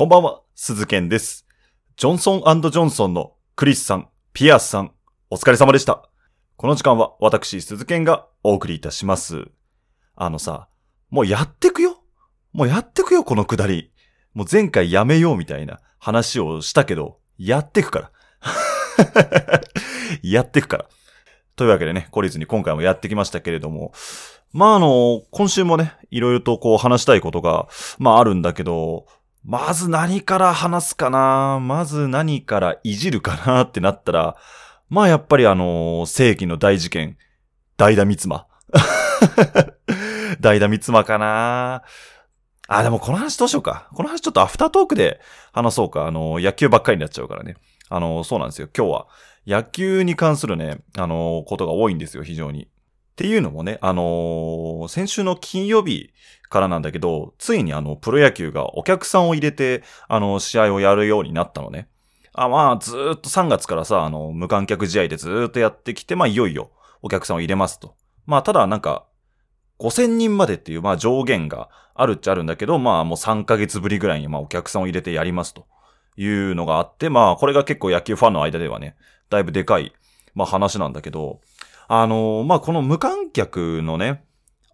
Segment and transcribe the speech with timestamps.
[0.00, 1.46] こんばんは、鈴健です。
[1.98, 4.92] ジョンソンジョンソンのクリスさん、ピアスさん、
[5.28, 6.08] お疲れ様でした。
[6.56, 9.44] この時間は私、鈴健がお送りいたします。
[10.16, 10.70] あのさ、
[11.10, 12.02] もうやってくよ
[12.54, 13.92] もうやってくよ、このくだり。
[14.32, 18.10] もう前回やめようみたいな話をしたけど、やってくから。
[20.24, 20.86] やってくから。
[21.56, 23.92] というわけでね、懲りずに今回もやってきましたけれども、
[24.54, 29.04] まああの、今週もね、いろいろとこう話したいことが、まああるんだけど、
[29.42, 31.60] まず何から話すかな？
[31.60, 34.36] まず何からいじるかなってなったら、
[34.88, 37.16] まあやっぱりあの、世紀の大事件、
[37.76, 38.46] 代打三妻。
[40.40, 41.82] 代打三妻かな
[42.68, 43.88] あ、でもこの話どうしようか。
[43.94, 45.20] この話ちょっとアフタートークで
[45.52, 46.06] 話そうか。
[46.06, 47.56] あの、野球ばっかりになっちゃうからね。
[47.88, 48.68] あの、そうなんですよ。
[48.76, 49.06] 今日は
[49.46, 52.68] 野球に関するね、あの、ことが多いんですよ、非常に。
[53.20, 56.14] っていうのもね、あのー先週の金曜日
[56.48, 61.90] からなんだけど、ついにあの、プロ野球がお客さんを入れて、あの、試合をやるようになったのね。
[62.32, 66.70] あ、まあ、ずっと3月からさ、あの、無観客試合でずっとやってきて、まあ、いよいよ
[67.02, 67.94] お客さんを入れますと。
[68.24, 69.04] まあ、ただなんか、
[69.80, 75.66] 5000人までっていう、まあ、上限があるっちゃあるんだけど、まあ、もう3ヶ月ぶりぐらいに、まあ、お客さんを入れてやりますと
[76.16, 78.96] いうのがあって、まあ、これが結構野球ファンの間ではね、
[79.28, 79.92] だいぶでかい、
[80.34, 81.42] まあ、話なんだけど、
[81.92, 84.22] あのまあ、この無観客のね、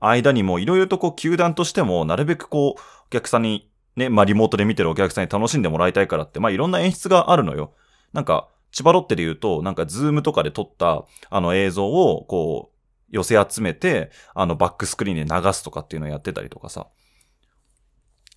[0.00, 7.72] 間にもいろいろとこう、球団としても、なるべくこう、お客さんに、ね、まあ、リモートで見てるお客さんに楽しんでもらいたいからって、まあ、いろんな演出があるのよ。
[8.12, 12.76] なんか、千葉ロッテで言うと、なんか、ズームとかで撮った、あの映像を、こう、
[13.08, 16.86] 寄せ集めて、あの、バックスクリーンで流すとかっていうのをやってたりとかさ。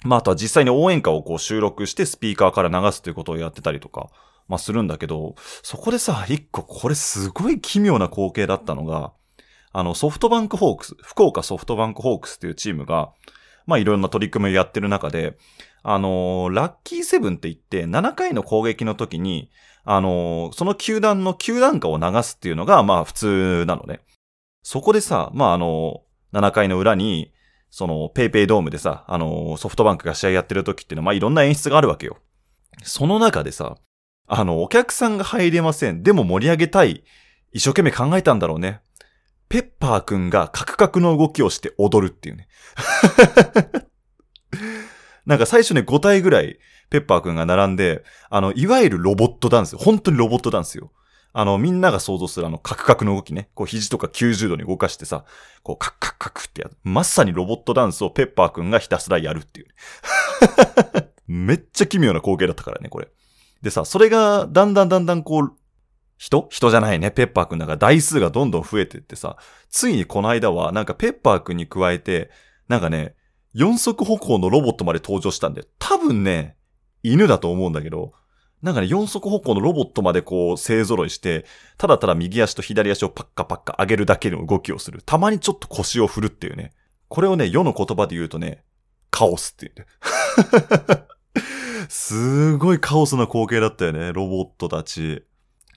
[0.05, 4.09] まあ、あとは実際に応援歌をこう収録してスピーカーから流すということをやってたりとか、
[4.49, 9.13] まあするんだけど、そこでさ、一個これすごい奇妙な光景だったのが、
[9.71, 13.13] あの、ソフトバンクホークス、福岡ソフトバンクホークスっていうチームが、
[13.67, 15.37] まあいろんな取り組みをやってる中で、
[15.83, 19.51] あのーラッキーセブンって言って、7回の攻撃の時に、
[19.85, 24.01] あのーその球団の球団歌を流すっていうのが、まあ普通なのね。
[24.63, 27.31] そこでさ、まああのー7回の裏に、
[27.71, 32.17] その、ペイペイドームでさ、あのソフトバンクが試合やってる時っていうのは、まあいろんな演出があるわけよ。
[32.83, 33.77] その中でさ、
[34.29, 36.03] あの、お客さんが入れません。
[36.03, 37.03] でも盛り上げたい。
[37.51, 38.81] 一生懸命考えたんだろうね。
[39.49, 42.47] ペッパーくんがカクカクの動きをして踊るっていうね。
[45.25, 46.59] なんか最初ね、5体ぐらい
[46.91, 49.75] ペッパーくんが並んで、あの、いわゆるロボットダンス。
[49.77, 50.91] 本当にロボットダンスよ。
[51.33, 53.49] あの、みんなが想像するあの、カクカクの動きね。
[53.55, 55.25] こう、肘とか90度に動かしてさ、
[55.63, 56.77] こう、カクカクカクってやる。
[56.83, 59.73] まさにロボットダンスをペッパーくんがひたすらやるっていう、ね。
[61.27, 63.07] めっちゃ奇妙な光景だったからね、これ。
[63.61, 65.53] でさ、それが、だんだんだんだんこう、
[66.17, 66.47] 人？
[66.49, 69.37] 人じゃないね、ペッパーくんだか台数がどんどん増えてってさ、
[69.69, 72.29] ついにこの間は、なんかペッパーくんに加えて、
[72.67, 73.15] なんかね、
[73.53, 76.55] 四足歩行のロボットまで登場したんで、多分ね、
[77.03, 78.13] 犬だと思うんだけど、
[78.61, 81.45] なんかね、四足歩行のロボットまでこう、勢揃いして、
[81.77, 85.01] ただただ右足と左足をパッカパッカ上げるだけの動きをする。
[85.05, 86.73] たまにちょっと腰を振るっていうね。
[87.07, 88.63] これをね、世の言葉で言うとね、
[89.11, 89.85] カオスっていうね。
[91.89, 94.13] すごいカオスな光景だったよね。
[94.13, 95.25] ロボットたち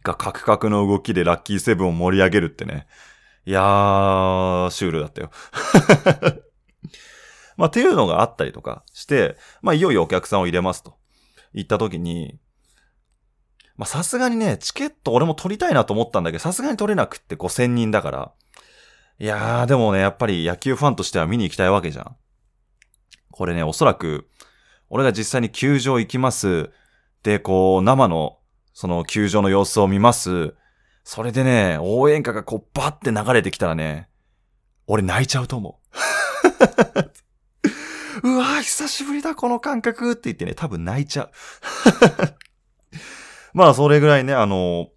[0.03, 2.87] がカクカクの動きでラッキーセブンを盛り上げるってね。
[3.47, 5.31] いやー、シュールだったよ。
[7.57, 10.99] まあ、っていうのがあったりとかして、まあ、いよいよお客さんを入れますと。
[11.55, 12.39] 言った時に、
[13.77, 18.33] まあ、さすがにね、チケット俺も取りたいなと思ったんだけど、さすがに取れなくって5000人だから。
[19.19, 22.17] いやー、でもね、やっぱり野球ファンとしては見に行きたいわけじゃん。
[23.31, 24.29] これね、おそらく、
[24.95, 26.69] 俺が実際に球場行きます。
[27.23, 28.37] で、こう、生の、
[28.75, 30.55] その球場の様子を見ます。
[31.03, 34.11] それでね、応援歌がこう、バッて流れてきたらね、
[34.87, 35.81] 俺泣いちゃうと思
[38.23, 38.29] う。
[38.29, 41.31] うわー久しぶりだ、この感覚って言ってね、多分泣いちゃう。
[43.57, 44.91] まあ、それぐらいね、あの、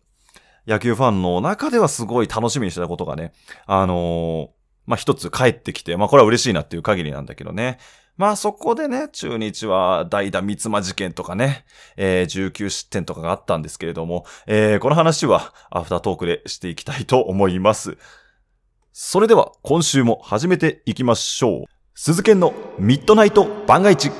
[0.67, 3.31] 野球ファンの中ではすごい楽しみにしてたことがね、
[3.65, 4.49] あの
[4.87, 7.77] まあ、一つ帰ってきて、まあ、これは嬉しいなっていう限りなんだけどね。
[8.17, 11.65] まあ、そこでね、中日は代打三間事件とかね、
[11.97, 17.97] えー、19失点とかがあったんですけれども、えー、この話はアフタートークでしていきたいと思います。
[18.93, 21.65] それでは、今週も始めていきましょう。
[21.93, 24.11] 鈴剣のミッドナイト番外地。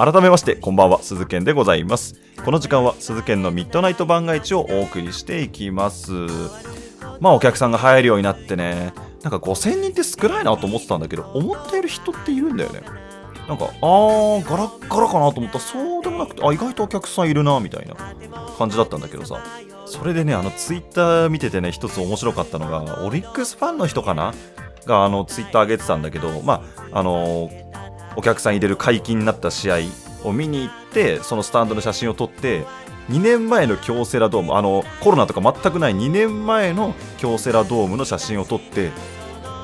[0.00, 2.14] 改めまして、こんばんは、鈴剣でございます。
[2.42, 6.10] この時間は鈴剣のミッドナイト番外地をお送りしていきます。
[7.20, 12.80] まあ、お客さんが入るようになってね、なんか5000人って少ないなと思ってたんだけど、思っている人っているんだよね。
[13.46, 17.94] なんか、あー、ガラッガラかなと思ったら、そうでもなくて、あ、意外とお客さんいるな、みたいな
[18.56, 19.36] 感じだったんだけどさ。
[19.84, 24.32] それでね、あの、ツイッター見ててね、一つ面白かったのが、オリックスファンの人かな？
[24.86, 27.69] が、あの、ツイッター上げてたんだけど、まあ、あのー、
[28.16, 29.76] お客さん入れる解禁になった試合
[30.24, 32.66] を見に行って、そのスタンドの写真を撮って、
[33.10, 38.90] 2年前の京セラドーム、あの、コロナとか全くない2年前の京セラドームの写真を撮って、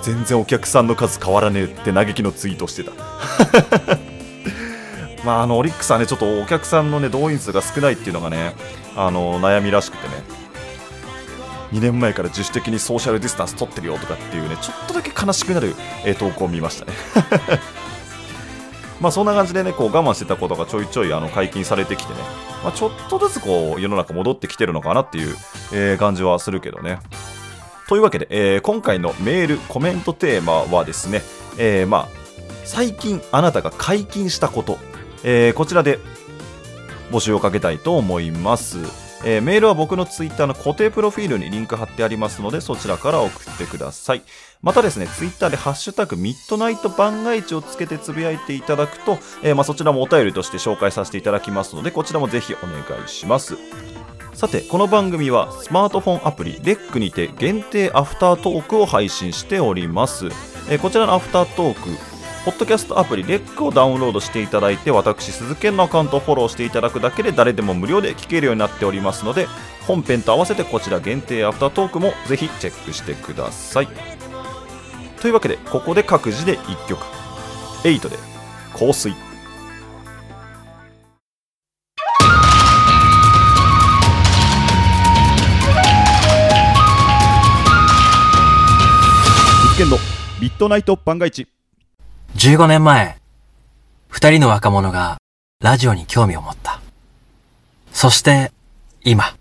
[0.02, 2.92] 全然お客さんの数変わらねえって嘆きのツイートしてた。
[5.24, 8.54] まああのオリックスはねちょっとお客さんのね動員数が少ないっていうのがね
[8.94, 10.22] あの悩みらしくてね。
[11.72, 15.74] 2年前から自主的にソーシャルディスタンス取ってるよとかっていうねちょっとだけ悲しくなる、
[16.20, 16.92] 投稿を見ましたね。
[19.00, 22.20] まあそんな感じでねこう我慢してたことがちょいちょいあの解禁されてきてね、
[22.64, 25.36] まあ、ちょっとずつこう世の中戻ってきてるのかなっていう、
[25.72, 26.98] えー、感じはするけどね。
[27.88, 31.22] というわけで、えー、今回のメール、コメントテーマはですね、
[31.56, 32.08] えー、まあ、
[32.64, 34.78] 最近あなたが解禁したこと、
[35.22, 36.00] えー、こちらで
[37.12, 39.05] 募集をかけたいと思います。
[39.28, 44.22] えー、メールは僕のツイッターの固定プロフィールにリンク貼ってありますので、そちらから送ってください。
[44.62, 53.56] またですね、ツイッターでハッシュタグミッドナイト番外地をつけてつぶやいていただくと、えー、まあ、そちらもお便りとして紹介させていただきますので、こちらもぜひお願いします。
[54.32, 60.28] さてこの番組はスマートフォンアプリレックにて限定アフタートークを配信しております、
[60.68, 62.15] えこちらのアフタートーク
[62.46, 69.48] ポッドキャストアプリレックをダウンロードしていただいて私鈴研のアカウントをフォローしていただくだけで誰でも無料で聞けるようになっておりますので
[69.84, 73.88] 本編と合わせてこちら限定アフタートークもぜひチェックしてください。
[75.20, 77.04] というわけでここで各自で1曲。
[77.82, 78.16] 8で。
[78.78, 79.12] 香水。
[89.76, 89.98] 県の
[90.40, 91.55] ミッドナイト番外地。
[92.36, 93.16] 15年前、
[94.08, 95.16] 二人の若者が
[95.62, 96.82] ラジオに興味を持った。
[97.92, 98.52] そして、
[99.02, 99.34] 今。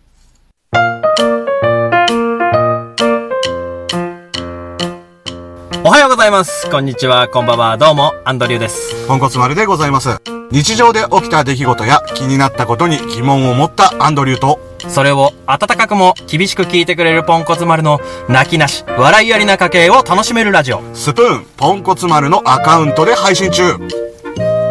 [5.83, 6.71] おはようございます。
[6.71, 7.77] こんにちは、こんばんは。
[7.77, 9.05] どうも、アンドリューです。
[9.09, 10.21] ポンコツ丸でございます。
[10.51, 17.99] 日常で起きた出来事や気になったことに疑問を持ったアンドリューと、それを温かくも厳しく聞いてくれるポンコツ丸の
[18.29, 20.81] 泣きなし、笑いありな家計を楽しめるラジオ。
[20.93, 23.63] スプーン、ポンコツ丸のアカウントで配信中。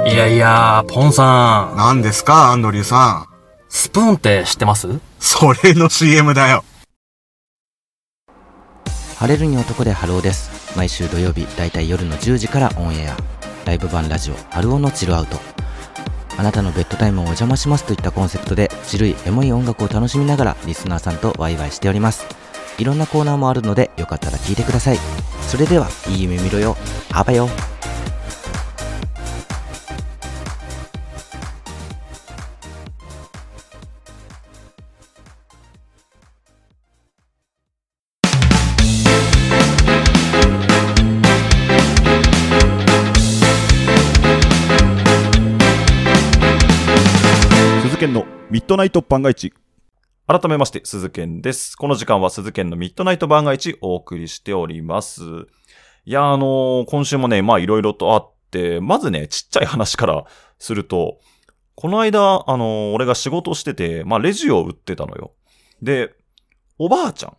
[0.06, 1.76] いやいや、ポンさん。
[1.76, 3.34] 何ですか、アンドリューさん。
[3.68, 4.88] スプーンって知ってます？
[5.18, 6.64] それの CM だよ。
[9.18, 10.76] 晴れるに男で春尾です。
[10.76, 13.16] 毎週土曜日、だいたい夜の10時からオンエア。
[13.64, 15.38] ライブ版ラジオ、春尾のチルアウト。
[16.36, 22.26] あなたのベッドタイムをお邪魔しますといったコンセプトで、種類エモい音楽を楽しみながらリスナーさんとワイワイしております。
[22.78, 24.98] いろんなコーナーもあるので、よかったら聞いてください。
[25.42, 26.76] それでは、いい夢見ろよ。
[27.12, 27.48] あばよ。
[48.54, 49.52] ミッドナイト番外地。
[50.28, 51.74] 改めまして、鈴健です。
[51.74, 55.24] この時間は鈴健のミッドナイト番外地お送りしております。
[56.04, 60.24] いや、あのー、今週もね、まあいろいろとあって、まずね、ちっちゃい話から
[60.60, 61.18] すると、
[61.74, 65.32] この間、あのー、俺が仕事してて、まあレジを売ってたのよ。
[65.82, 66.14] で、
[66.78, 67.36] おばあちゃん。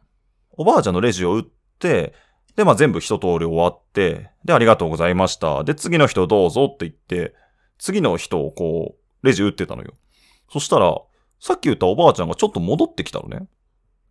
[0.58, 1.44] おばあちゃんのレジを売っ
[1.80, 2.14] て、
[2.58, 5.64] で、まあ全部一通り終わって、で、ありがとうございました。
[5.64, 7.34] で、次の人どうぞって言って、
[7.78, 9.94] 次の人をこう、レジ打ってたのよ。
[10.52, 10.98] そしたら、
[11.40, 13.48] さっき言ったおばあちゃんがちょっと戻ってきたのね。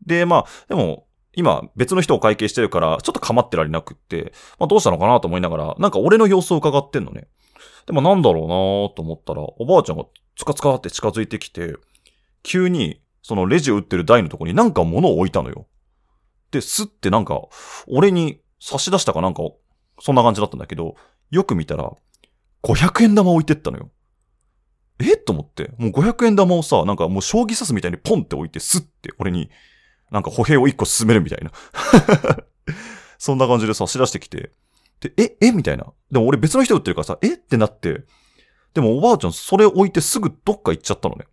[0.07, 7.27] で、まあ、でも、今、別の人を会計してるから、ちょっと構ってられなくって、まあどうしたのかなと思いながら、なんか俺の様子を伺ってんのね。
[7.87, 10.05] でもなんだろうなと思ったら、おばあちゃんが
[10.37, 11.75] つかつかって近づいてきて、
[12.43, 15.67] 急に、そのレジを打ってる台のとこになんか物を置いたのよ。
[16.51, 17.41] で、スってなんか、
[17.89, 19.43] 俺に差し出したかなんか、
[20.01, 20.95] そんな感じだったんだけど、
[21.31, 21.91] よく見たら、
[22.63, 23.91] 500円玉置いてったのよ。
[25.01, 25.17] え？
[25.17, 29.51] と思って、もう500円玉をさ、なんかもう将棋指すみたいにポンって置いて、スッて俺に、
[30.11, 31.51] なんか歩兵を1個進めるみたいな。
[33.19, 34.53] そんな感じで差し出してきて、
[35.01, 35.53] で、え、え？
[35.53, 35.87] みたいな。
[36.11, 37.35] でも俺別の人売ってるからさ、え？
[37.35, 38.05] ってなって、
[38.75, 41.27] でもおばあちゃんそれ置いてすぐどっか行っちゃったのね。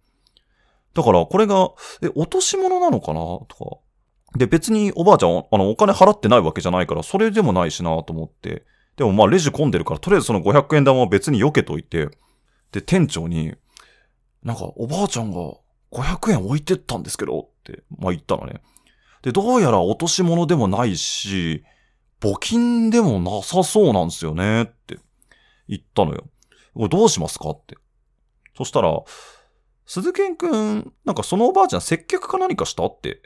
[0.94, 1.70] だからこれが、
[2.02, 3.20] え、落とし物なのかな？
[3.48, 4.38] とか。
[4.38, 8.64] で、別におばあちゃん、あの、お金払ってないわけじゃないから、それでもないしなと思って。
[8.96, 12.10] でもまあレジ混んでるから、とりあえずその500円玉を別に避けといて、
[12.72, 13.54] で、店長に、
[14.44, 15.54] なんか、おばあちゃんが
[15.92, 18.62] 500円置いてったんですけど、って、まあ言ったのね。
[19.22, 21.64] で、どうやら落とし物でもないし、
[22.20, 25.00] 募金でもなさそうなんですよね、って
[25.68, 26.26] 言ったのよ。
[26.74, 27.76] これどうしますかって。
[28.56, 29.02] そしたら、
[29.86, 33.22] 鈴健くん、なんかそのおばあちゃん接客か何かしたって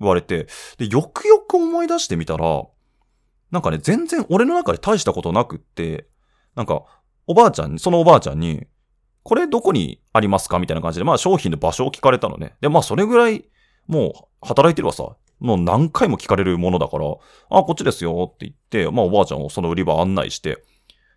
[0.00, 0.46] 言われて、
[0.78, 2.64] で、よくよく思い出してみたら、
[3.50, 6.06] なんかね、全然俺の中で大したことなくって、
[6.54, 6.84] なんか、
[7.26, 8.66] おばあちゃんに、そのおばあちゃんに、
[9.22, 10.58] これどこにありますか？
[10.58, 12.54] みたいな感じで、まあ商品の場所を聞かれたのね。
[12.60, 13.44] で、まあそれぐらい、
[13.86, 17.04] もう働いてるわさ、もう何回も聞かれるものだから、
[17.50, 20.64] あ、こっちですよって言って、まあおばあちゃんをその売り場案内して、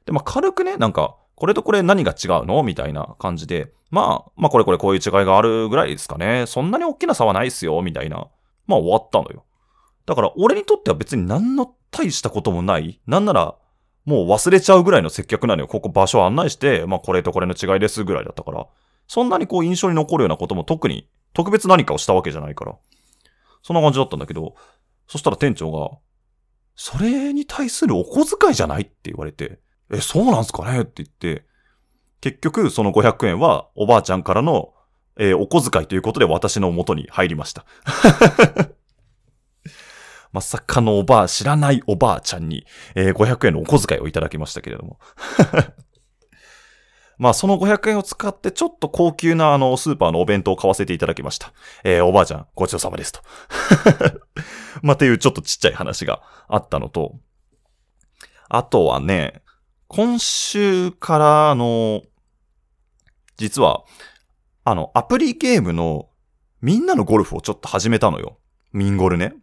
[0.05, 2.61] で、まあ軽くね、なんか、これとこれ何が違うの？
[2.63, 6.45] みたいな感じで、まあ、まあこれこれこういう違いがあるぐらいですかね。
[6.47, 8.27] そんなに大きな差はないっすよ、みたいな。
[8.67, 9.45] まあ終わったのよ。
[10.05, 12.99] だから俺にとっては別に何の大したこともない。
[13.07, 13.55] なんなら、
[14.05, 15.67] もう忘れちゃうぐらいの接客なのよ。
[15.67, 18.67] ここ場所を案内して、まあこれとこれの違いですぐらいだったから。
[19.07, 22.75] そんなにこう印象に残るようなことも特に特別何かをしたわけじゃないから。
[23.61, 24.55] そんな感じだったんだけど、
[25.07, 25.97] そしたら店長が、
[26.75, 29.59] それに対するお小遣いじゃないって言われて、
[29.91, 30.81] え、そうなんすかね？
[30.81, 31.45] って言って、
[32.21, 34.73] 結局その500円はおばあちゃんからの、
[35.19, 37.65] えーお小遣いということで私の元に入りました。
[40.31, 44.99] まさかのおばあ、知らないおばあちゃんに、えー500円のお小遣いをいただきましたけれども。
[47.17, 51.53] まあ、その500円を使って、ちょっと高級な、あの、スーパーのお弁当を買わせていただきました。
[51.83, 53.21] えーおばあちゃん、ごちそうさまですと。
[54.81, 57.19] まあ、っていうちょっとちっちゃい話があったのと、
[58.49, 59.41] あとはね、
[59.87, 62.01] 今週から、あの、
[63.37, 63.83] 実は、
[64.63, 66.09] あの、アプリゲームの、
[66.61, 68.37] みんなのゴルフをちょっと始めたのよ。
[68.71, 69.33] ミンゴルね。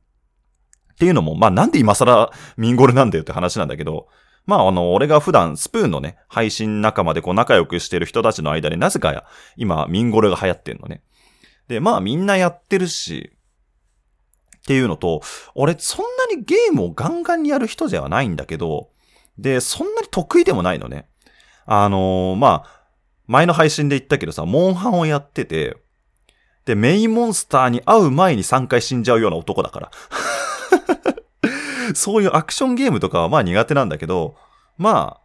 [0.99, 4.09] っていうのも、まあなんで今更ミンゴルなんだよって話なんだけど、
[4.47, 9.25] まああの、俺が普段スプーンのね、配信仲間でこう仲良くしてる人たちの間でなぜか
[9.57, 11.03] 今ミンゴルが流行ってんのね。
[11.69, 13.31] で、まあみんなやってるし、
[14.57, 15.23] っていうのと、
[15.55, 18.91] 俺そんなにゲームをガンガンにやる人ではないんだけど、
[19.39, 21.09] で、そんなに得意でもないのね。
[21.65, 22.83] あのーまあ、
[23.29, 25.77] 前の配信で言ったけどさ、モンハンをやってて、
[26.65, 29.91] で、メインモンスターに会う前に3回死んじゃうような男だから。
[31.95, 34.37] そういうアクションゲームとかはまあ苦手なんだけど、
[34.77, 35.21] まあ、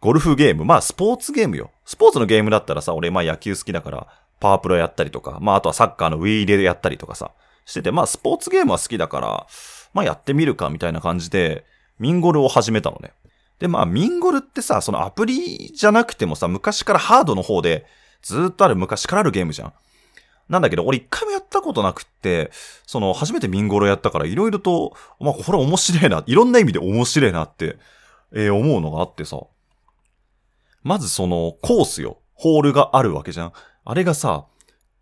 [0.00, 1.70] ゴルフゲーム、まあスポーツゲームよ。
[1.84, 4.06] スポーツのゲームだったらさ、俺まあ野球好きだから、
[4.40, 7.30] パワープロやったりとか、まああとはサッカーのウィーレでやったりとかさ、
[7.64, 9.46] してて、まあスポーツゲームは好きだから、
[9.94, 11.64] まあやってみるかみたいな感じで、
[11.98, 13.12] ミンゴルを始めたのね。
[13.60, 17.86] で、まあミンゴルってさ、そのアプリじゃなくてもさ、昔からハードの方で、
[18.22, 19.72] ずっとある昔からあるゲームじゃん。
[20.48, 22.50] なんだけど、俺一回もやったことなくって、
[22.86, 27.78] その、初めてミンゴロやったから、いろいろと、まあ、これ面白いな、いろんな意味で面白いなって、
[28.34, 29.38] えー思うのがあってさ。
[30.82, 32.18] まずその、コースよ。
[32.34, 33.52] ホールがあるわけじゃん。
[33.84, 34.46] あれがさ、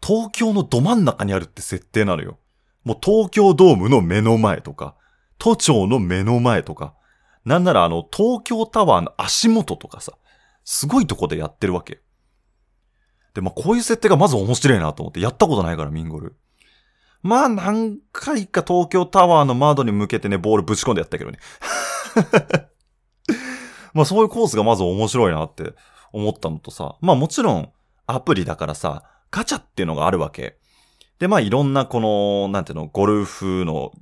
[0.03, 2.39] 東京のど真ん中にあるって設定なのよ。
[2.85, 4.95] もう東京ドームの目の前とか、
[5.39, 6.95] 都庁の目の前とか、
[7.45, 10.13] なんならあの、東京タワーの足元とかさ、
[10.65, 12.01] すごいとこでやってるわけ。
[13.35, 16.37] で、まあ、こういう設定がまず面白いなと思って、やったことないから、ミンゴル。
[17.23, 21.39] まあ、何回か東京タワーの窓に向けてね、ボールぶち込んでやったけどね。
[23.93, 25.75] まあ、そういうコースがまず面白いなって
[26.13, 27.73] 思ったのとさ、まあもちろん、
[28.07, 30.59] アプリだからさ、ガチャっていうのがあるわけ。
[31.19, 33.93] で、まあいろんなこの、なんていうの、ゴルフの、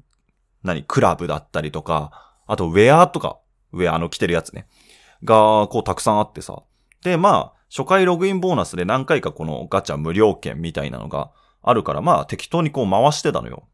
[0.62, 3.38] 何、クラブだったりとか、あとウェアとか、
[3.72, 4.66] ウェアの着てるやつね。
[5.24, 6.62] が、こうたくさんあってさ。
[7.02, 11.30] で、まあ、初回ログインボーナスで何回かこのガチャ無料券みたいなのが
[11.62, 13.68] あるから、まあ適当にこう回してたのよ。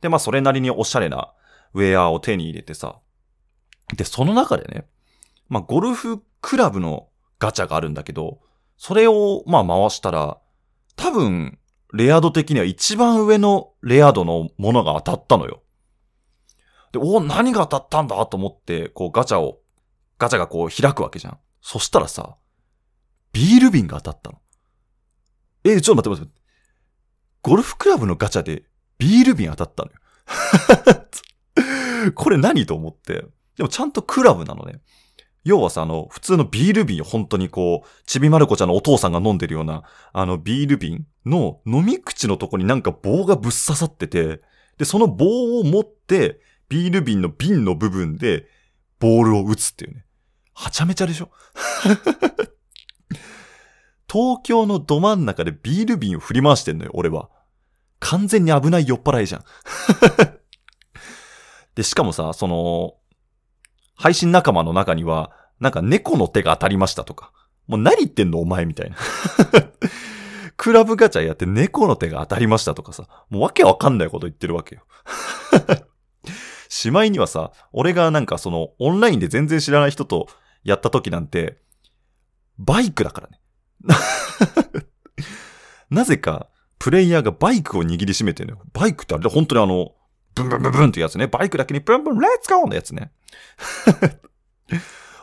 [0.00, 1.32] で、まあそれなりにおしゃれな
[1.74, 3.00] ウェアを手に入れてさ。
[3.96, 4.86] で、その中でね、
[5.48, 8.40] まあゴルフクラブのガチャがあるんだけど、
[8.76, 10.38] それをまあ回したら、
[10.96, 11.58] 多分、
[11.92, 15.62] レア度的には一番上のレア度のものが当たったのよ。
[16.92, 19.60] で、お何が当たったんだと思って、こうガチャを、
[20.18, 21.38] ガチャがこう開くわけじゃん。
[21.60, 22.36] そしたらさ、
[23.32, 24.38] ビール瓶が当たったの。
[25.64, 26.40] え、ちょっと待って待って待って。
[27.42, 28.64] ゴルフクラブのガチャで
[28.98, 29.96] ビール瓶当たったのよ。
[32.14, 33.24] これ何と思って。
[33.56, 34.80] でもちゃんとクラブなのね。
[35.42, 44.42] 要はさ、あの、普通のビール瓶本当にこう、ちびまる子ちゃんのお父さんが飲んでるような、あのビール瓶の飲み口のとこになんか棒がぶっ刺さってて、
[44.76, 48.46] で、その棒を持って、ビール瓶の瓶の部分で、
[48.98, 50.04] ボールを打つっていうね。
[50.52, 51.30] はちゃめちゃでしょ？
[54.10, 57.30] 東京のど真ん中でビール瓶を振り回してんのよ、俺は。
[58.00, 59.44] 完全に危ない酔っ払いじゃん。
[61.76, 62.94] で、しかもさ、その、
[63.94, 67.32] 配信仲間の中には、なんか猫の手が当たりましたとか。
[67.68, 68.96] もう何言ってんのお前みたいな。
[70.56, 73.06] クラブガチャやって猫の手が当たりましたとかさ。
[73.28, 74.82] もうわけわかんないこと言ってるわけよ。
[76.68, 80.26] しまいにはさ、俺がなんかそのオンラインで全然知らない人と
[80.64, 81.58] やった時なんて、
[82.58, 83.39] バイクだからね。
[85.90, 88.62] なぜか、プレイヤーがバイクを握りしめてるの。
[88.72, 89.92] バイクってあれで本当にあの、
[90.34, 91.26] ブンブンブンブンってやつね。
[91.26, 93.12] バイクだけにブンブンレッツゴーのやつね。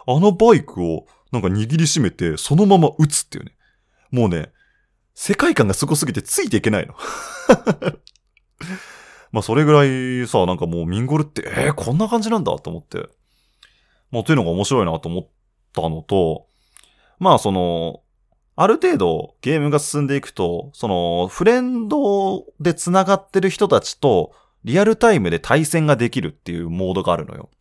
[0.10, 3.56] あのバイクをなんか握りしめて、そのまま撃つっていうね。
[4.12, 4.52] もうね、
[5.14, 6.94] 世界観がすごすぎてついていけないの。
[9.32, 13.08] まあそれぐらいさ、なんかもうミンゴルって、えー、こんな感じなんだと思って。
[14.12, 15.28] まあというのが面白いなと思っ
[15.74, 16.48] たのと、
[17.20, 18.02] まあその、
[18.60, 24.34] ある程度ゲームが進んでいくと、その、フレンドで繋がってる人たちと、
[24.64, 27.52] リアルタイムで対戦ができるっていうモードがあるのよ。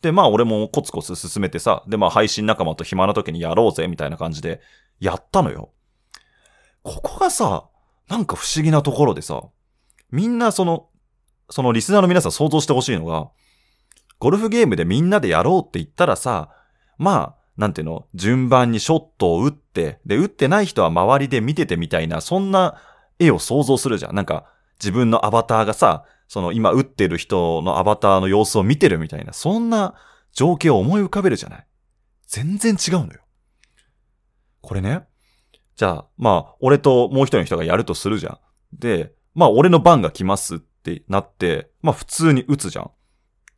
[0.00, 4.62] で、まあ俺もコツコツ進めてさ、でまあ配信仲間と暇な時にやろうぜみたいな感じで
[4.98, 5.72] やったのよ。
[6.82, 7.68] ここがさ、
[8.08, 9.42] なんか不思議なところでさ、
[10.10, 10.88] みんなその、
[11.50, 13.30] そのリスナーの皆さん想像してほしいのが、
[14.18, 16.48] ゴルフゲームでみんなでやろうって言ったらさ、
[16.96, 22.80] まあ、なんていうの、順番にショットを打って、で、打ってない人は周りで見ててみたいな、そんな
[23.18, 24.14] 絵を想像するじゃん。
[24.14, 24.46] なんか、
[24.80, 29.94] 自分のアバターがさ、その今打ってる人のアバターの様子を見てるみたいな、そんな
[30.32, 31.66] 情景を思い浮かべるじゃない。
[32.26, 33.20] 全然違うのよ。
[34.60, 35.04] これね。
[35.76, 38.38] じゃあ、まあ、俺ともう一人の人がやるとするじゃん。
[38.72, 42.90] で、まあ、俺の番が来ますってなって、まあ、普通に打つじゃん。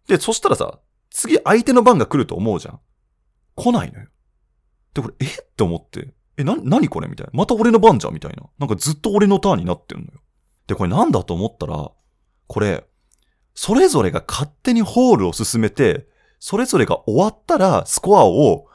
[0.09, 2.81] で、そしたらさ、次相手の番が来ると思うじゃん。
[3.57, 4.07] 来ないのよ。
[4.95, 5.25] で、これ、え？
[5.25, 7.09] って思って、え、な、なにこれ？
[7.09, 7.31] みたいな。
[7.33, 8.15] また俺の番じゃん？
[8.15, 8.45] みたいな。
[8.59, 10.13] なんかずっと俺のターンになってんのよ。
[10.67, 11.91] で、これなんだと思ったら、
[12.47, 12.87] これ、
[13.55, 16.07] それぞれが勝手にホールを進めて、
[16.39, 18.67] それぞれが終わったらスコアを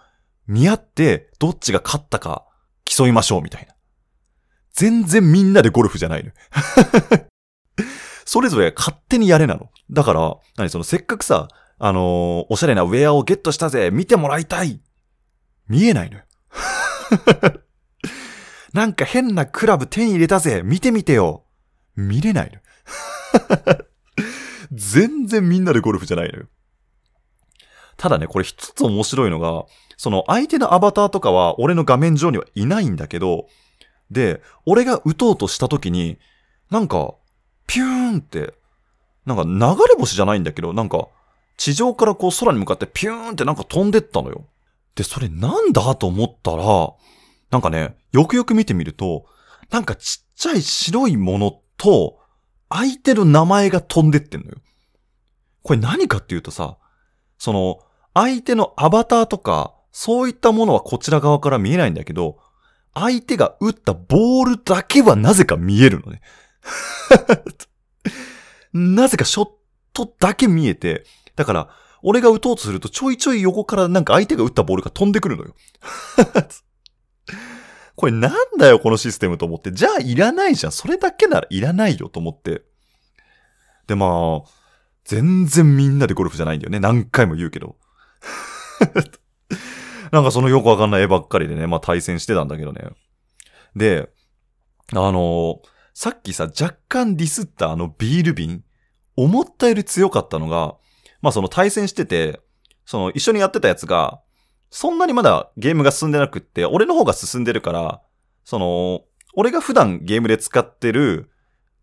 [0.48, 2.46] 見合ってどっちが勝ったか
[2.84, 3.76] 競いましょうみたいな。
[4.74, 6.34] 全然みんなでゴルフじゃないのよ。
[8.26, 9.70] それぞれが勝手にやれなの。
[9.92, 10.70] だから、何？
[10.70, 11.48] そのせっかくさ、
[11.84, 14.80] あのーおしゃれなウェアをゲットしたぜ見てもらいたい
[15.68, 16.24] 見えないのよ。
[18.72, 21.44] なんか変なクラブ手に入れたぜ見てみてよ
[21.96, 22.62] 見れないのよ。
[24.72, 26.46] 全然みんなでゴルフじゃないのよ。
[27.98, 29.66] ただね、これ一つ面白いのが、
[29.98, 33.48] その相手のアバターとかは俺の画面上にはいないんだけど、
[34.12, 36.20] で、俺が打とうとした時に、
[36.70, 37.16] なんか、
[37.66, 38.54] ピューンって、
[39.26, 41.08] なんか流れ星じゃないんだけど、なんか、
[41.58, 44.46] 地上からこう空に向かってピューンってなんか飛んでったのよ。
[44.96, 46.94] で、それなんだと思ったら、
[47.52, 49.26] なんかね、よくよく見てみると、
[49.70, 52.20] なんかちっちゃい白いものと、
[52.70, 54.58] 相手の名前が飛んでってんのよ。
[55.64, 56.78] これ何かっていうとさ、
[57.38, 57.80] その、
[58.14, 62.40] 相手のアバターとか、そういったものはこちら側から見えないんだけど、
[62.94, 66.22] 相手が打ったボールだけはなぜか見えるのね。
[68.74, 69.50] なぜかショッ
[69.94, 71.70] トだけ見えて、だから、
[72.04, 75.56] 俺が打とうとするとちょいちょい横からなんか相手が打ったボールが飛んでくるのよ。
[77.96, 79.72] これなんだよこのシステムと思って。
[79.72, 80.72] じゃあいらないじゃん。
[80.72, 82.64] それだけならいらないよと思って。
[83.88, 84.48] でまあ、
[85.06, 86.80] 全然みんなでゴルフじゃないんだよね。
[86.80, 87.78] 何回も言うけど。
[90.12, 92.90] なんかそのよくわかんない絵ばっかりでね、まあ対戦してたんだけどね。
[93.76, 94.10] で、
[94.94, 95.62] あの
[95.94, 98.64] さっきさ、若干ディスったあのビール瓶、
[99.16, 100.76] 思ったより強かったのが、
[101.22, 102.40] まあその対戦してて、
[102.86, 104.22] その一緒にやってたやつが、
[104.70, 108.02] そんなにまだゲームが進んでなくって、俺の方が進んでるから、
[108.44, 109.02] その、
[109.34, 111.30] 俺が普段ゲームで使ってる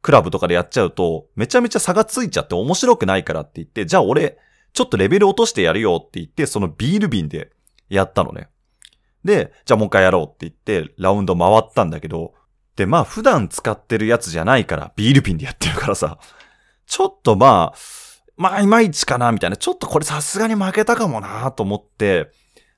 [0.02, 4.38] クラブとかでやっちゃうと、めちゃめちゃ差がついちゃって面白くないからって言って、じゃあ俺、
[4.72, 7.52] ちょっとレベル落としてやるよって言って、そのビール瓶で
[7.88, 8.48] やったのね。
[9.24, 12.34] で、じゃあもう一回やろうって言って、ラウンド回ったんだけど、
[12.76, 16.18] で、まあ普段使ってるやつじゃないから、ビール瓶でやってるからさ、
[16.86, 17.78] ちょっとまあ、
[18.38, 19.56] まあいまいちかな、みたいな。
[19.56, 22.30] ちょっとこれさすがに負けたかもなと思って、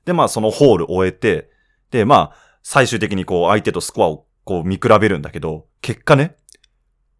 [0.05, 1.51] で、まあそのホール終えて、
[1.91, 6.35] で、まあ、最終的にこう相手とスコアをこう見比べるんだけど、結果ね、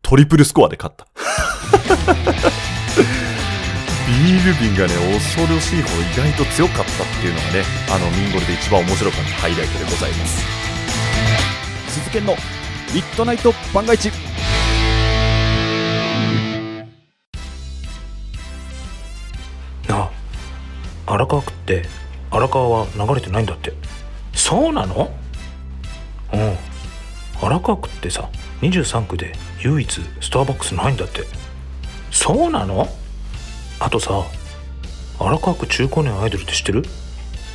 [0.02, 1.06] トリプルスコアで勝った。
[4.08, 10.44] ビール瓶がね、恐ろしいほど意外と強かったっていうのがね、あの、ミンゴルで一番面白かったハイライトでございます。
[11.90, 12.36] 鈴研の
[12.94, 14.12] ミッドナイト番外地
[21.12, 21.84] 荒川区って
[22.30, 23.74] 荒川は流れてないんだって。
[24.34, 25.12] そうなの？
[26.34, 26.58] うん。
[27.42, 28.30] 荒川区ってさ
[28.62, 31.26] 23区で唯一スターバックスないんだって。
[32.12, 32.88] そうなの？
[33.80, 34.24] あとさ
[35.20, 36.84] 荒川区中高年アイドルって知ってる？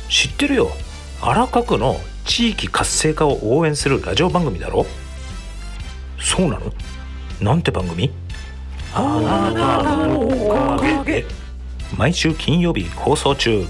[0.07, 0.71] 知ってるよ。
[1.19, 4.85] 荒川区の地域活性化を応援するラジオ番組だろ？
[6.19, 6.71] そうなの？
[7.41, 8.11] なんて番組？
[8.93, 11.25] あなたのおかげで
[11.95, 13.67] 毎週金曜日放送中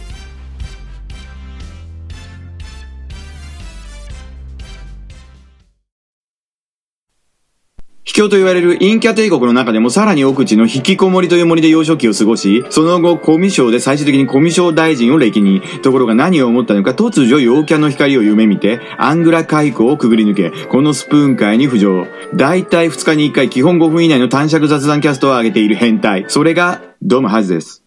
[8.07, 15.61] 秘境と言われる陰キャ帝国の中でもさらに奥地の引きこもりという森で幼少期を過ごし、その後コミュ障で最終的にコミュ障大臣を歴任。
[15.83, 22.07] ところが何を思ったのか突如陽キャの光を夢見て、アングラ海溝をくぐり抜け、このスプーン界に浮上。
[22.33, 26.25] 大体2日に1回基本5分以内の短尺雑談キャストを上げている変態。
[26.27, 27.86] それが、ドムハズです。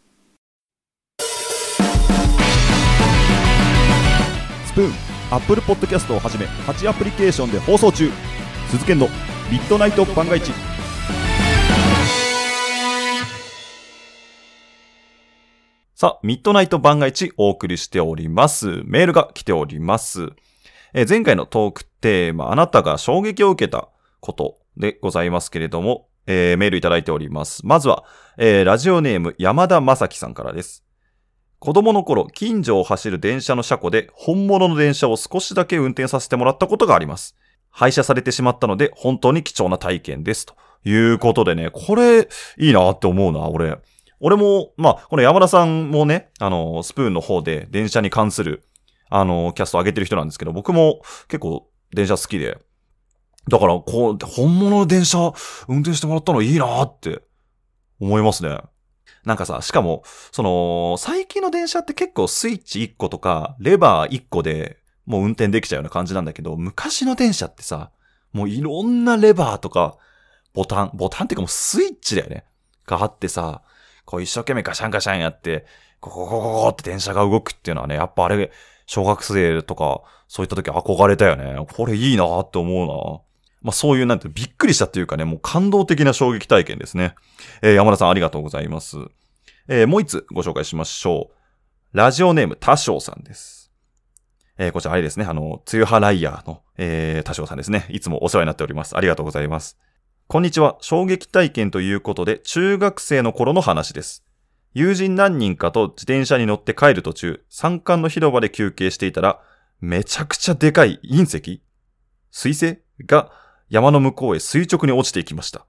[4.70, 4.92] スプーン、
[5.32, 8.08] アップルポッドキャストをはじめ8アプリケーションで放送中
[8.68, 9.08] 鈴研の
[9.50, 10.52] ミッドナイト番外地
[15.96, 18.82] さあ、ミッドナイト番外地お送りしております。
[18.84, 20.28] メールが来ております。
[20.94, 23.88] え前回のトークテーマ、あなたが衝撃を受けた
[24.20, 27.66] ことでございますけれども、えーメールいただいております。
[27.66, 28.04] まずは、
[28.38, 30.84] えーラジオネーム山田正樹さんからです。
[31.60, 37.36] 子供の頃、近所を走る電車の車庫で本物の電車を少しだけ運転させてもらったことがあります。
[37.70, 40.46] 廃車されてしまったので、本当に貴重な体験です。
[40.46, 43.78] ということでね、これ、いいなって思うな、俺。
[44.20, 48.66] 俺も、まあ、この山田さんもね、あの、スプーンの方で電車に関する、
[49.10, 52.56] あの、キャスト上げてる人なんですけど、僕も結構電車好きで、
[53.50, 55.32] だから、こう、本物の電車
[55.68, 57.20] 運転してもらったのいいなって
[58.00, 58.60] 思いますね。
[59.24, 60.02] なんかさ、しかも、
[60.32, 67.90] その、最近の電車って結構スイッチ1個とか、レバー1個でもう運転できちゃうような感じなんだけど、昔の電車ってさ、
[68.32, 69.96] もういろんなレバーとか、
[70.54, 72.44] ボタン、ボタンっていうかもうスイッチだよね。
[72.86, 73.62] があってさ、
[74.04, 75.66] こう一生懸命ガシャンガシャンやって、
[76.00, 78.50] ゴゴゴゴゴって電車が動くっていうのはね、やっぱあれ、
[78.86, 81.66] 小学生とか、そういった時憧れたよね。
[81.72, 83.29] これいいなって思うな。
[83.62, 87.14] まあそういうなんてびっくりしたっていうかね、もう感動的な衝撃体験ですね。
[87.62, 88.96] えー山田さんありがとうございます。
[89.68, 91.96] えーもう一つご紹介しましょう。
[91.96, 93.70] ラジオネーム多少さんです。
[94.58, 97.86] えーこちらあれですね、あの、つゆはライヤーの、えー、多少さんですね。
[97.90, 98.96] いつもお世話になっております。
[98.96, 99.78] ありがとうございます。
[100.26, 100.78] こんにちは。
[100.80, 104.24] 衝撃体験ということで、中学生の頃の話です。
[104.72, 109.40] 友人何人かと自転車に乗って帰る途中、山間の広場で休憩していたら、
[109.80, 111.62] めちゃくちゃでかい隕石
[112.30, 113.32] 水星が
[113.70, 115.64] 山の向こうへ垂直に落ちていきました。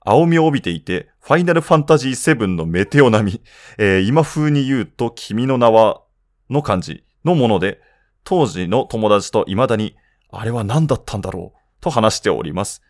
[0.00, 3.42] 青みを帯びていて、ファイナルファンタジー7のメテオ並み、
[3.78, 6.02] えー今風に言うと君の名は
[6.50, 7.80] の感じのもので、
[8.24, 9.96] 当時の友達と未だに、
[10.30, 11.58] あれは何だったんだろう？
[11.80, 12.82] と話しております。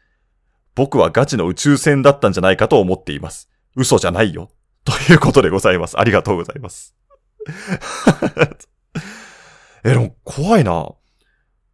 [0.75, 3.51] 僕はガチの宇宙船だったんじゃないかと思っています。
[3.77, 4.51] 嘘じゃないよ。
[4.85, 5.99] ということでございます。
[5.99, 6.95] ありがとうございます。
[9.85, 10.89] え、でも怖いな。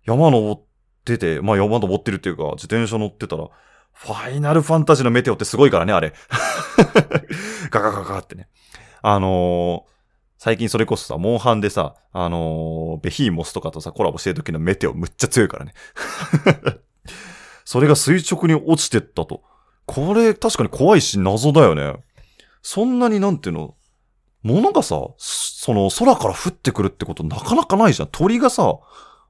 [0.05, 0.63] 山登っ
[1.05, 3.49] てて、まあ山登ってるっていうか、自転車乗ってたら、
[3.93, 6.12] ファイナルファンタジーのメテオってすごいからね、あれ。
[7.71, 8.49] ガガガガってね。
[9.03, 9.95] あのー
[10.37, 15.73] 最近それこそさ、モンハンでさ、あのーベヒーモスとかとさ、コラボしてる時のメテオむっちゃ強いからね。
[17.64, 19.43] それが垂直に落ちてったと。
[19.87, 21.95] これ確かに怖いし謎だよね。
[22.62, 23.75] そんなになんていうの、
[24.43, 28.09] 物がさ、その空から降ってくるってことなかなかないじゃん。
[28.12, 28.79] 鳥がさ、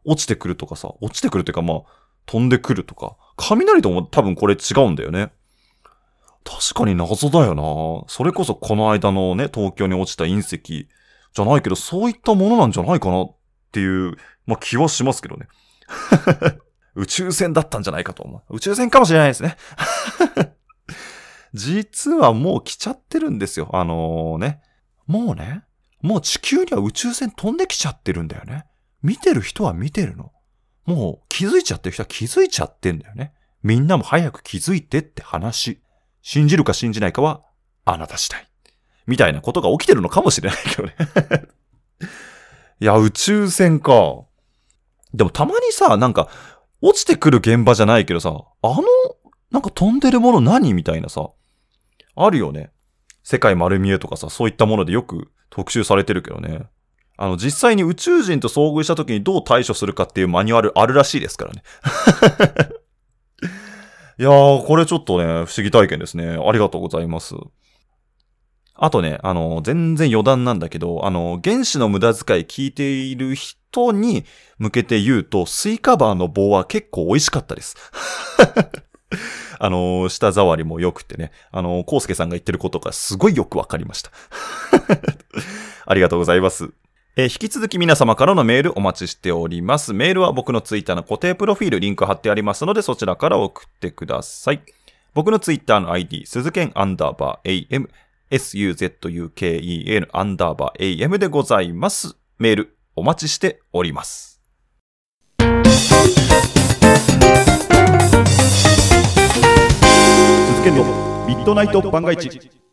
[0.05, 1.83] 落ちてくるとかさ、落ちてくるっていうかまあ、
[2.27, 3.17] 飛んでくるとか。
[3.37, 5.33] 雷とも多分これ違うんだよね。
[6.45, 8.09] 確かに謎だよな。
[8.09, 10.89] それこそこの間のね、東京に落ちた隕石
[11.33, 13.35] じゃないけど、そういったものなんじゃないかなっ
[13.73, 15.49] ていう、まあ気はしますけどね。
[16.95, 18.57] 宇宙船だったんじゃないかと思う。
[18.57, 19.57] 宇宙船かもしれないですね。
[21.55, 23.71] 実はもう来ちゃってるんですよ。
[23.73, 24.61] あのーね。
[25.07, 25.65] もうね、
[26.03, 28.67] もう地球には宇宙船飛んできちゃってるんだよね。
[29.05, 30.33] 見てる人は見てるの。
[30.87, 33.35] もう気づいちゃってる人は気づいちゃってんだよね。
[33.63, 35.81] みんなも早く気づいてって話。
[36.23, 37.45] 信じるか信じないかは
[37.85, 38.49] あなた次第。
[39.07, 40.97] みたいなことが起きてるのかもしれないけどね。
[42.81, 44.25] いや、宇宙船か。
[45.13, 46.29] でもたまにさ、なんか、
[46.81, 48.83] 落ちてくる現場じゃないけどさ、あの、
[49.51, 51.29] なんか飛んでるもの何みたいなさ、
[52.17, 52.73] あるよね。
[53.23, 56.67] 世界丸見えとかさ、そういったものでよく特集されてるけどね。
[57.17, 61.63] あの、実際に宇宙人と遭遇した時にどう対処するかっていうマニュアルあるらしいですからね。
[64.19, 66.37] いやー、これちょっとね、不思議体験ですね。
[66.37, 67.35] ありがとうございます。
[68.77, 74.25] あとね、あの、全然余談なんだけど、あの、原子の無駄遣い聞いている人に
[74.59, 77.77] 向けて言うと、スイカバーの棒は結構美味しかったです。
[79.61, 84.11] あの、舌触りも良くてね、あの、コウスケさんが言ってることがすごいよくわかりました。
[85.87, 86.73] ありがとうございます。
[87.17, 89.95] えー引き続き皆様からのメールお待ちしております。
[89.95, 94.61] メールは僕のツイッターの固定プロフィールリンク貼ってありますので、そちらから送ってください。
[95.15, 97.89] 僕のツイッターの ID、鈴剣アンダーバー AM、
[98.33, 102.17] suzuken アンダーバー AM でございます。
[102.41, 104.41] メールお待ちしております。
[105.39, 105.55] 鈴
[110.65, 110.83] 研の
[111.29, 112.64] ミッドナイト番外地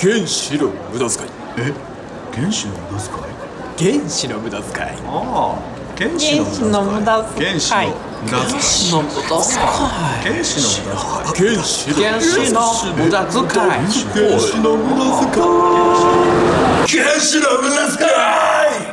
[0.00, 1.28] 原子の無駄遣い。
[1.58, 1.72] え？
[2.32, 3.98] 原子の無駄遣い？
[3.98, 4.90] 原子の無駄遣い。
[5.06, 5.58] ああ
[5.98, 7.48] 原子の無駄遣い。
[7.48, 7.74] 原子
[8.92, 9.58] の無駄遣い。
[9.58, 11.56] の無駄遣い原子の無駄遣い。
[11.56, 12.62] 原子原子の
[12.94, 13.66] 無駄遣い。
[14.14, 15.50] 原子の無駄遣い。
[16.86, 18.86] 原子の無駄遣い。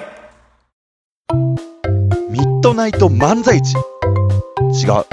[2.31, 3.77] ミッドナイト漫才地違
[4.89, 5.05] う。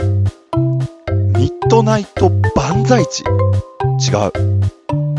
[1.38, 3.24] ミッドナイト万歳地違
[4.26, 4.32] う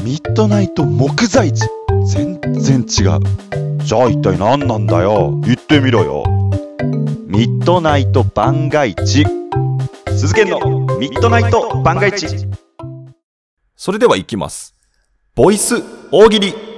[0.03, 1.65] ミッドナイト木材地。
[2.11, 3.19] 全然違う。
[3.77, 5.39] じゃあ一体何なんだよ。
[5.45, 6.25] 言ってみろよ。
[7.25, 9.25] ミッドナイト番外地。
[10.09, 10.59] 鈴研の。
[10.97, 12.27] ミッドナイト番外地。
[13.77, 14.75] それでは行きます。
[15.35, 16.72] ボイス大喜利。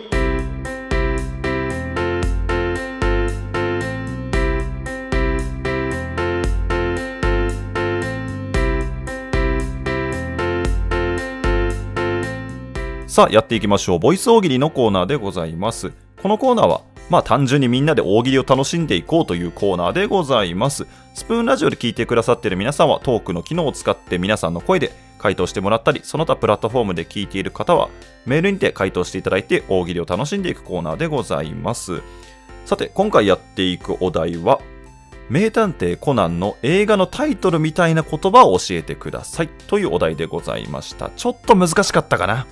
[13.16, 14.00] さあ、やっていきましょう。
[14.00, 15.94] ボイス大喜利のコーナーでございます。
[16.22, 20.86] このコーナーは、まあ単純にみんなで大喜利を楽しんでいこうというコーナーでございます。
[21.14, 27.88] スプーンラジオで聞いてくださっている皆さんはトークの機能を使って皆さんの声で回答してもらったり、その他プラットフォームで聞いている方は
[28.26, 32.02] メールにて回答していただいて大喜利を楽しんでいくコーナーでございます。
[32.66, 34.60] さて、今回やっていくお題は、
[35.30, 41.12] 名探偵コナンの映画のタイトルみたいな言葉を教えてくださいというお題でございました。
[41.16, 42.46] ちょっと難しかったかな。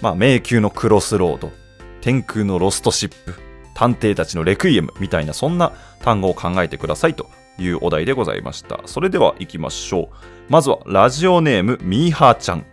[0.00, 1.52] まあ、迷宮のクロスロード、
[2.00, 3.34] 天空のロストシップ、
[3.74, 8.80] 探偵たちのレクイエムみたいなそんな単語を考えてくださいというお題でございました。
[8.86, 10.14] それでは行きましょう。
[10.48, 12.64] まずはラジオネームミーハーちゃん。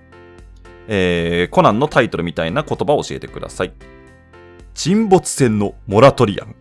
[0.88, 3.74] えー、コナンのタイトルみたいな言葉を教えてください。
[4.74, 6.56] 沈没船のモラトリアム。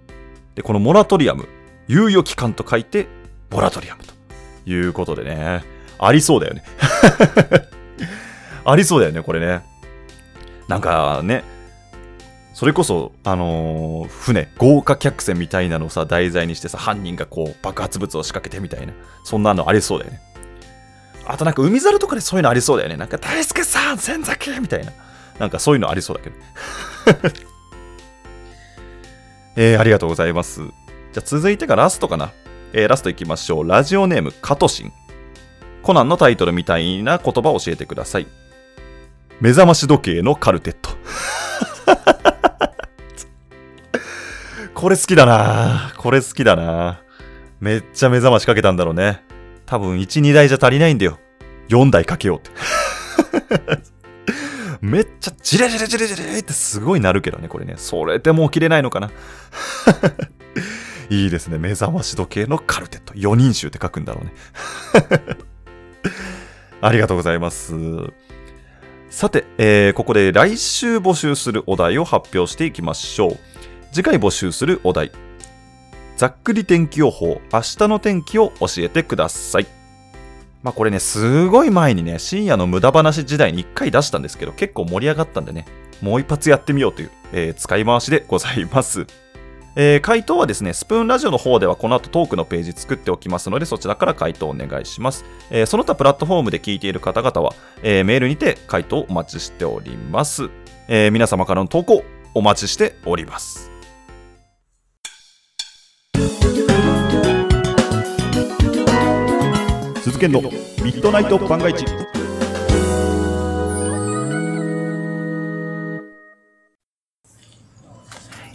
[0.54, 1.46] で、このモラトリアム、
[1.88, 3.06] 猶予期間と書いて、
[3.50, 4.14] モラトリアムと
[4.68, 5.62] いうことでね。
[5.98, 6.64] ありそうだよね。
[8.64, 9.62] ありそうだよね、これね。
[10.68, 11.44] なんかね、
[12.56, 20.20] それこそ、あのー船、豪華客船みたいなのをさ、題材にしてさ、犯人がこう、爆発物を仕掛けてみたいな、そんなのありそうだよね。
[21.26, 22.96] あとなんか、海猿とかでそういうのありそうだよね。
[22.96, 24.92] なんか、大輔さん、千崎みたいな。
[25.38, 26.36] なんか、そういうのありそうだけど。
[29.56, 30.62] えー、ありがとうございます。
[30.62, 30.70] じゃ
[31.18, 32.32] あ、続いてがラストかな。
[32.72, 33.68] えー、ラストいきましょう。
[33.68, 34.92] ラジオネーム、カトシン。
[35.82, 38.26] コナンのタイトルみたいな言葉を教えてください。
[39.40, 40.90] 目覚まし時計のカルテット。
[44.74, 47.00] これ好きだなこれ好きだな
[47.60, 49.22] めっちゃ目覚ましかけたんだろうね。
[49.64, 51.18] 多分1、2台じゃ足りないんだよ。
[51.68, 52.50] 4台かけようって。
[54.80, 57.74] めっちゃジレジレジレジレってすごいなるけどね、これね。
[57.76, 59.10] それでもう切れないのかな。
[61.08, 61.58] いいですね。
[61.58, 63.14] 目覚まし時計のカルテット。
[63.14, 64.34] 4人衆って書くんだろうね。
[66.80, 67.74] ありがとうございます。
[69.16, 73.38] さて、えーここで来週募集するお題を発表していきましょう。
[73.90, 75.10] 次回募集するお題。
[76.18, 79.66] ざっくり天気予報、明日の天気を教えてください。
[80.62, 85.64] まあこれね、すごい前にね、深夜の無駄話時代に1回出したんですけど、結構盛り上がったんでね、
[86.02, 89.06] もう一発やってみようという、えー使い回しでございます。
[89.78, 95.26] えー回答はですね、スプーンラジオの方ではこの後トークのページ作っておきますので、そちらから回答お願いします。
[95.50, 100.48] えーその他プラットフォームで聞いている方々は、えーメールにて回答お待ちしております。
[100.88, 103.70] えー皆様からの投稿お待ちしております。
[110.02, 111.84] 鈴研のミッドナイト番外地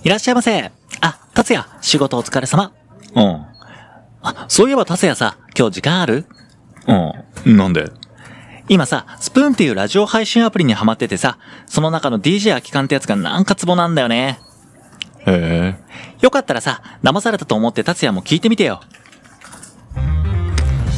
[0.03, 0.81] いらっしゃいませ。
[1.32, 2.74] あ、達也、仕事お疲れ様。
[3.15, 3.46] うん。
[4.22, 6.26] あ、そういえば達也さ、今日時間ある？
[7.46, 7.58] うん。
[7.58, 7.91] なんで？
[8.70, 14.39] 今さ、スプーンっていうラジオ配信アプリにハマっててさ、その中の DJ 空き缶ってやつがなんかツボなんだよね。
[15.26, 15.80] へえ。
[16.22, 18.82] よかったらさ、騙されたと思って達也も聞いてみてよ。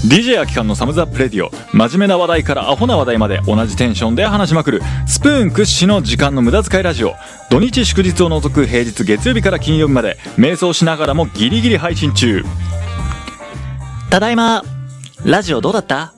[0.05, 1.49] DJ 空き缶のサムズアップレディオ。
[1.71, 4.81] 真面目な話題からアホな話題まで同じテンションで話しまくる。
[5.07, 7.15] スプーン屈指の時間の無駄遣いラジオ。
[7.49, 12.43] 土日祝日を除く平日月曜日から金曜日まで瞑想しながらもギリギリ配信中。
[14.09, 14.61] ただいま。
[15.23, 16.13] ラジオどうだった？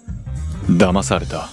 [0.67, 1.49] 騙された。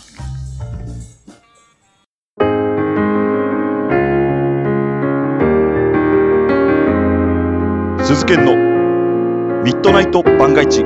[8.02, 8.56] 鈴研の
[9.62, 10.82] ミッドナイト番外地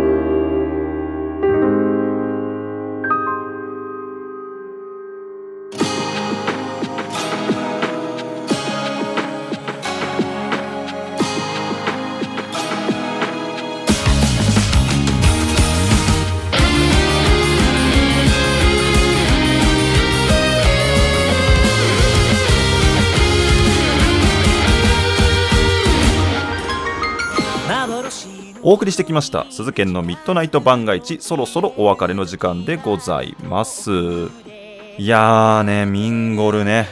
[28.87, 29.47] りしてきました。
[29.51, 33.91] 鈴研のミッドナイト番外地そろそろお別れの時間でございます。
[34.99, 36.89] いやーねミンゴルね。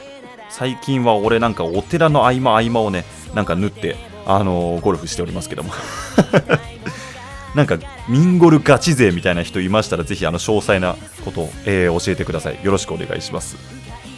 [0.50, 3.04] 最近は俺なんかお寺の合間合間をね
[3.35, 5.72] なんか縫ってあのーゴルフしておりますけども。
[7.54, 7.78] なんか
[8.09, 12.59] ミンゴルガチ勢みたいな人いましたらぜひあの詳細なことを、えー教えてください。
[12.62, 13.57] よろしくお願いします。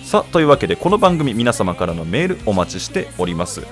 [0.04, 3.62] さあというわけでこの番組皆様からのメールお待ちしております。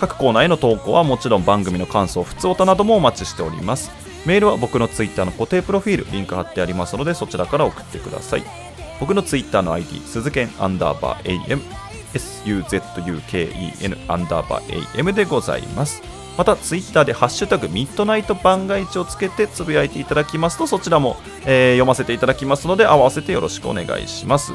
[0.00, 3.90] 各コーナーへの投稿はもちろん番組の感想、普通歌などもお待ちしております。
[4.24, 8.42] メールは僕のツイッターの固定プロフィール、リンク貼ってありますのでそちらから送ってください。
[8.98, 11.60] 僕のツイッターの ID、鈴剣アンダーバー AM、
[12.14, 16.02] SUZUKEN アンダーバー AM でございます。
[16.38, 24.52] またツイッターでハッシュタグミッドナイト番外地をつけてつぶやいていただきますとそちらも、えー読ませていただきますので合わせてよろしくお願いします。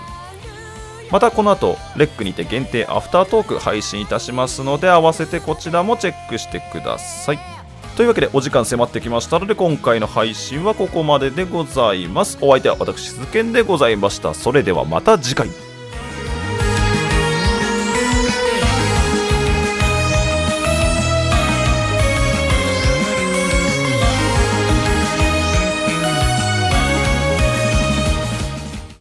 [1.12, 7.40] またこの後レックにて限定アフタートーク配信いたしますので合わせてこちらもチェックしてください。
[7.96, 12.38] というわけでお時間迫ってきましたので今回の配信はここまででございます。
[12.42, 14.34] お相手は私鈴賢でございました。
[14.34, 15.75] それではまた次回。